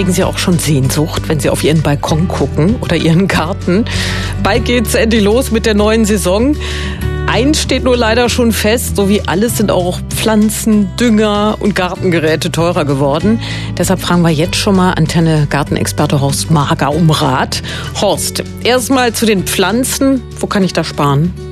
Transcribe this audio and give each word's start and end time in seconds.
kriegen 0.00 0.14
Sie 0.14 0.24
auch 0.24 0.38
schon 0.38 0.58
Sehnsucht, 0.58 1.28
wenn 1.28 1.40
Sie 1.40 1.50
auf 1.50 1.62
Ihren 1.62 1.82
Balkon 1.82 2.26
gucken 2.26 2.76
oder 2.80 2.96
Ihren 2.96 3.28
Garten. 3.28 3.84
Bald 4.42 4.64
geht's 4.64 4.94
endlich 4.94 5.22
los 5.22 5.50
mit 5.50 5.66
der 5.66 5.74
neuen 5.74 6.06
Saison. 6.06 6.56
Eins 7.26 7.60
steht 7.60 7.84
nur 7.84 7.98
leider 7.98 8.30
schon 8.30 8.52
fest, 8.52 8.96
so 8.96 9.10
wie 9.10 9.20
alles 9.20 9.58
sind 9.58 9.70
auch 9.70 10.00
Pflanzen, 10.08 10.88
Dünger 10.96 11.58
und 11.60 11.74
Gartengeräte 11.74 12.50
teurer 12.50 12.86
geworden. 12.86 13.42
Deshalb 13.76 14.00
fragen 14.00 14.22
wir 14.22 14.30
jetzt 14.30 14.56
schon 14.56 14.74
mal 14.74 14.92
Antenne 14.92 15.46
Gartenexperte 15.50 16.18
Horst 16.18 16.50
Mager 16.50 16.94
um 16.94 17.10
Rat. 17.10 17.62
Horst, 18.00 18.42
erstmal 18.64 19.12
zu 19.12 19.26
den 19.26 19.44
Pflanzen. 19.44 20.22
Wo 20.38 20.46
kann 20.46 20.64
ich 20.64 20.72
da 20.72 20.82
sparen? 20.82 21.49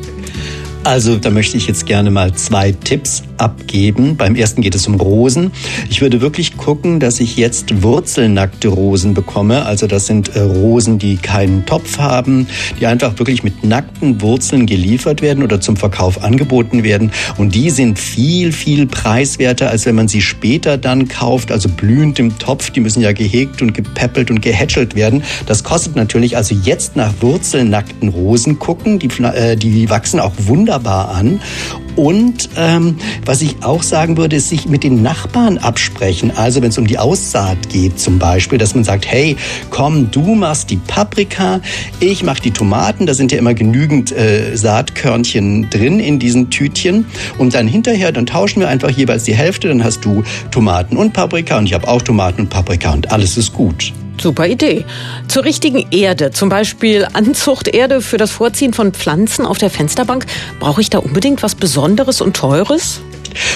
Also 0.88 1.18
da 1.18 1.28
möchte 1.28 1.58
ich 1.58 1.66
jetzt 1.66 1.84
gerne 1.84 2.10
mal 2.10 2.32
zwei 2.32 2.72
Tipps 2.72 3.22
abgeben. 3.36 4.16
Beim 4.16 4.34
ersten 4.34 4.62
geht 4.62 4.74
es 4.74 4.86
um 4.86 4.94
Rosen. 4.94 5.50
Ich 5.90 6.00
würde 6.00 6.22
wirklich 6.22 6.56
gucken, 6.56 6.98
dass 6.98 7.20
ich 7.20 7.36
jetzt 7.36 7.82
wurzelnackte 7.82 8.68
Rosen 8.68 9.12
bekomme. 9.12 9.66
Also 9.66 9.86
das 9.86 10.06
sind 10.06 10.34
äh, 10.34 10.40
Rosen, 10.40 10.98
die 10.98 11.18
keinen 11.18 11.66
Topf 11.66 11.98
haben, 11.98 12.46
die 12.80 12.86
einfach 12.86 13.18
wirklich 13.18 13.42
mit 13.42 13.64
nackten 13.64 14.22
Wurzeln 14.22 14.64
geliefert 14.64 15.20
werden 15.20 15.44
oder 15.44 15.60
zum 15.60 15.76
Verkauf 15.76 16.24
angeboten 16.24 16.82
werden. 16.82 17.12
Und 17.36 17.54
die 17.54 17.68
sind 17.68 17.98
viel, 17.98 18.50
viel 18.50 18.86
preiswerter, 18.86 19.68
als 19.68 19.84
wenn 19.84 19.94
man 19.94 20.08
sie 20.08 20.22
später 20.22 20.78
dann 20.78 21.06
kauft. 21.06 21.52
Also 21.52 21.68
blühend 21.68 22.18
im 22.18 22.38
Topf. 22.38 22.70
Die 22.70 22.80
müssen 22.80 23.02
ja 23.02 23.12
gehegt 23.12 23.60
und 23.60 23.74
gepäppelt 23.74 24.30
und 24.30 24.40
gehätschelt 24.40 24.94
werden. 24.94 25.22
Das 25.44 25.64
kostet 25.64 25.96
natürlich 25.96 26.38
also 26.38 26.54
jetzt 26.54 26.96
nach 26.96 27.12
wurzelnackten 27.20 28.08
Rosen 28.08 28.58
gucken. 28.58 28.98
Die, 28.98 29.08
äh, 29.22 29.54
die 29.54 29.90
wachsen 29.90 30.18
auch 30.18 30.32
wunderbar 30.38 30.77
an. 30.86 31.40
Und 31.98 32.50
ähm, 32.56 32.96
was 33.24 33.42
ich 33.42 33.56
auch 33.64 33.82
sagen 33.82 34.16
würde, 34.16 34.36
ist 34.36 34.50
sich 34.50 34.68
mit 34.68 34.84
den 34.84 35.02
Nachbarn 35.02 35.58
absprechen. 35.58 36.30
Also 36.30 36.62
wenn 36.62 36.68
es 36.68 36.78
um 36.78 36.86
die 36.86 36.96
Aussaat 36.96 37.70
geht 37.70 37.98
zum 37.98 38.20
Beispiel, 38.20 38.56
dass 38.56 38.76
man 38.76 38.84
sagt, 38.84 39.04
hey, 39.04 39.36
komm, 39.70 40.08
du 40.12 40.36
machst 40.36 40.70
die 40.70 40.76
Paprika, 40.76 41.60
ich 41.98 42.22
mach 42.22 42.38
die 42.38 42.52
Tomaten. 42.52 43.06
Da 43.06 43.14
sind 43.14 43.32
ja 43.32 43.38
immer 43.38 43.52
genügend 43.52 44.12
äh, 44.12 44.56
Saatkörnchen 44.56 45.70
drin 45.70 45.98
in 45.98 46.20
diesen 46.20 46.50
Tütchen. 46.50 47.04
Und 47.36 47.54
dann 47.54 47.66
hinterher, 47.66 48.12
dann 48.12 48.26
tauschen 48.26 48.60
wir 48.60 48.68
einfach 48.68 48.90
jeweils 48.90 49.24
die 49.24 49.34
Hälfte. 49.34 49.66
Dann 49.66 49.82
hast 49.82 50.04
du 50.04 50.22
Tomaten 50.52 50.96
und 50.96 51.14
Paprika 51.14 51.58
und 51.58 51.66
ich 51.66 51.74
habe 51.74 51.88
auch 51.88 52.02
Tomaten 52.02 52.42
und 52.42 52.48
Paprika 52.48 52.92
und 52.92 53.10
alles 53.10 53.36
ist 53.36 53.52
gut. 53.52 53.92
Super 54.20 54.48
Idee. 54.48 54.84
Zur 55.28 55.44
richtigen 55.44 55.86
Erde, 55.92 56.32
zum 56.32 56.48
Beispiel 56.48 57.06
Anzuchterde 57.12 58.00
für 58.00 58.16
das 58.16 58.30
Vorziehen 58.30 58.72
von 58.72 58.92
Pflanzen 58.92 59.46
auf 59.46 59.58
der 59.58 59.70
Fensterbank, 59.70 60.26
brauche 60.58 60.80
ich 60.80 60.90
da 60.90 60.98
unbedingt 60.98 61.42
was 61.42 61.54
Besonderes 61.88 62.20
und 62.20 62.36
Teures? 62.36 63.00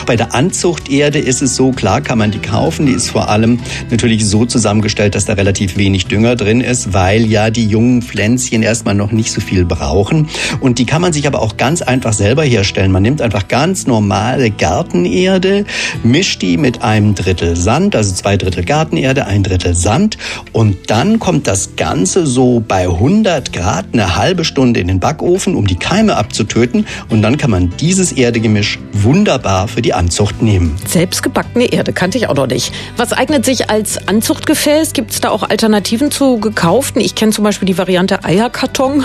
Bei 0.07 0.17
der 0.17 0.35
Anzuchterde 0.35 1.19
ist 1.19 1.43
es 1.43 1.57
so, 1.57 1.73
klar 1.73 2.01
kann 2.01 2.19
man 2.19 2.31
die 2.31 2.39
kaufen. 2.39 2.87
Die 2.87 2.93
ist 2.93 3.11
vor 3.11 3.29
allem 3.29 3.61
natürlich 3.91 4.27
so 4.27 4.45
zusammengestellt, 4.45 5.15
dass 5.15 5.25
da 5.25 5.35
relativ 5.35 5.77
wenig 5.77 6.07
Dünger 6.07 6.37
drin 6.37 6.61
ist, 6.61 6.93
weil 6.93 7.27
ja 7.27 7.51
die 7.51 7.67
jungen 7.67 8.03
Pflänzchen 8.03 8.63
erstmal 8.63 8.95
noch 8.95 9.13
nicht 9.13 9.33
so 9.33 9.41
viel 9.41 9.65
brauchen. 9.65 10.29
Und 10.61 10.79
die 10.79 10.87
kann 10.87 11.03
man 11.03 11.13
sich 11.13 11.27
aber 11.27 11.41
auch 11.43 11.57
ganz 11.57 11.83
einfach 11.83 12.13
selber 12.13 12.43
herstellen. 12.43 12.93
Man 12.93 13.03
nimmt 13.03 13.23
einfach 13.23 13.49
ganz 13.49 13.87
normale 13.87 14.51
Gartenerde, 14.51 15.65
mischt 16.03 16.43
die 16.43 16.57
mit 16.57 16.83
einem 16.83 17.15
Drittel 17.15 17.57
Sand, 17.57 17.97
also 17.97 18.15
zwei 18.15 18.37
Drittel 18.37 18.65
Gartenerde, 18.65 19.27
ein 19.27 19.43
Drittel 19.43 19.75
Sand. 19.75 20.19
Und 20.53 20.91
dann 20.91 21.19
kommt 21.19 21.47
das 21.47 21.77
Ganze 21.77 22.27
so 22.27 22.63
bei 22.67 22.83
100 22.83 23.53
Grad 23.53 23.87
eine 23.93 24.17
halbe 24.17 24.45
Stunde 24.45 24.81
in 24.81 24.89
den 24.89 25.01
Backofen, 25.01 25.55
um 25.55 25.67
die 25.67 25.77
Keime 25.77 26.17
abzutöten. 26.17 26.87
Und 27.09 27.23
dann 27.23 27.37
kann 27.37 27.51
man 27.51 27.73
dieses 27.79 28.13
Erdegemisch 28.13 28.79
wunderbar 28.93 29.69
für 29.73 29.83
die 29.83 29.95
Anzucht 29.95 30.42
nehmen. 30.42 30.77
Selbstgebackene 30.87 31.73
Erde 31.73 31.92
kannte 31.92 32.19
ich 32.19 32.28
auch 32.28 32.34
noch 32.34 32.47
nicht. 32.47 32.73
Was 32.97 33.12
eignet 33.12 33.45
sich 33.45 33.70
als 33.70 34.06
Anzuchtgefäß? 34.09 34.92
Gibt 34.92 35.11
es 35.12 35.20
da 35.20 35.31
auch 35.31 35.42
Alternativen 35.48 36.11
zu 36.11 36.39
gekauften? 36.39 37.01
Ich 37.01 37.14
kenne 37.14 37.33
zum 37.33 37.45
Beispiel 37.45 37.67
die 37.67 37.79
Variante 37.79 38.25
Eierkarton. 38.25 39.05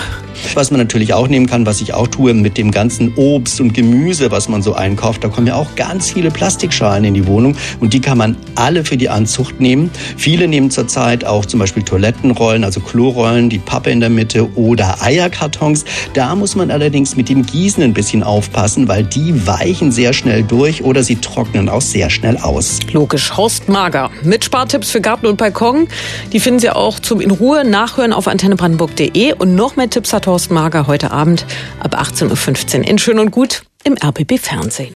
Was 0.54 0.70
man 0.70 0.78
natürlich 0.78 1.14
auch 1.14 1.28
nehmen 1.28 1.46
kann, 1.46 1.66
was 1.66 1.80
ich 1.80 1.94
auch 1.94 2.06
tue 2.06 2.32
mit 2.34 2.58
dem 2.58 2.70
ganzen 2.70 3.14
Obst 3.16 3.60
und 3.60 3.74
Gemüse, 3.74 4.30
was 4.30 4.48
man 4.48 4.62
so 4.62 4.74
einkauft, 4.74 5.24
da 5.24 5.28
kommen 5.28 5.46
ja 5.46 5.54
auch 5.54 5.74
ganz 5.74 6.12
viele 6.12 6.30
Plastikschalen 6.30 7.04
in 7.04 7.14
die 7.14 7.26
Wohnung 7.26 7.56
und 7.80 7.92
die 7.92 8.00
kann 8.00 8.18
man 8.18 8.36
alle 8.54 8.84
für 8.84 8.96
die 8.96 9.08
Anzucht 9.08 9.60
nehmen. 9.60 9.90
Viele 10.16 10.46
nehmen 10.46 10.70
zurzeit 10.70 11.24
auch 11.24 11.44
zum 11.44 11.60
Beispiel 11.60 11.82
Toilettenrollen, 11.82 12.64
also 12.64 12.80
Klorollen, 12.80 13.50
die 13.50 13.58
Pappe 13.58 13.90
in 13.90 14.00
der 14.00 14.10
Mitte 14.10 14.48
oder 14.56 15.02
Eierkartons. 15.02 15.84
Da 16.14 16.34
muss 16.34 16.54
man 16.54 16.70
allerdings 16.70 17.16
mit 17.16 17.28
dem 17.28 17.44
Gießen 17.44 17.82
ein 17.82 17.94
bisschen 17.94 18.22
aufpassen, 18.22 18.88
weil 18.88 19.04
die 19.04 19.46
weichen 19.46 19.90
sehr 19.90 20.12
schnell 20.12 20.42
durch 20.48 20.82
oder 20.82 21.02
sie 21.02 21.16
trocknen 21.16 21.68
auch 21.68 21.80
sehr 21.80 22.10
schnell 22.10 22.36
aus. 22.38 22.78
Logisch. 22.92 23.36
Horst 23.36 23.68
Mager 23.68 24.10
mit 24.22 24.44
Spartipps 24.44 24.90
für 24.90 25.00
Garten 25.00 25.26
und 25.26 25.36
Balkon. 25.36 25.88
Die 26.32 26.40
finden 26.40 26.60
Sie 26.60 26.70
auch 26.70 26.98
zum 26.98 27.20
in 27.20 27.30
Ruhe 27.30 27.64
nachhören 27.64 28.12
auf 28.12 28.28
antennebrandenburg.de 28.28 29.34
und 29.34 29.54
noch 29.54 29.76
mehr 29.76 29.90
Tipps 29.90 30.12
hat 30.12 30.26
Horst 30.26 30.50
Mager 30.50 30.86
heute 30.86 31.10
Abend 31.10 31.46
ab 31.80 31.94
18.15 32.00 32.78
Uhr 32.80 32.88
in 32.88 32.98
Schön 32.98 33.18
und 33.18 33.30
Gut 33.30 33.62
im 33.84 33.94
RBB 33.94 34.38
Fernsehen. 34.38 34.94